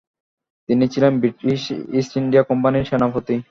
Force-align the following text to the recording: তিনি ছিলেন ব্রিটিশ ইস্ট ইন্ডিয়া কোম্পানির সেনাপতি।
তিনি 0.69 0.85
ছিলেন 0.93 1.13
ব্রিটিশ 1.21 1.61
ইস্ট 1.99 2.11
ইন্ডিয়া 2.21 2.43
কোম্পানির 2.49 2.87
সেনাপতি। 2.89 3.35